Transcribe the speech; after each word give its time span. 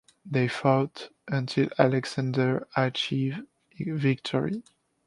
They 0.25 0.47
fought 0.47 1.09
until 1.27 1.69
Alexander 1.77 2.67
achieved 2.75 3.45
victory. 3.77 4.63